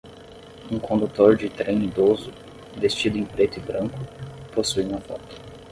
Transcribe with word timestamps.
Um 0.71 0.79
condutor 0.79 1.37
de 1.37 1.47
trem 1.47 1.83
idoso? 1.83 2.33
vestido 2.75 3.19
em 3.19 3.23
preto 3.23 3.59
e 3.59 3.61
branco? 3.61 3.99
possui 4.51 4.83
uma 4.83 4.99
foto. 4.99 5.29